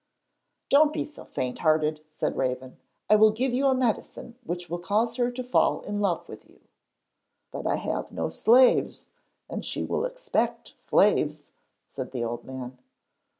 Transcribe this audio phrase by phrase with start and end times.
[0.69, 4.79] 'Don't be so faint hearted,' said Raven, 'I will give you a medicine which will
[4.79, 6.59] cause her to fall in love with you.'
[7.51, 9.09] 'But I have no slaves,
[9.47, 11.51] and she will expect slaves,'
[11.87, 12.79] said the old man.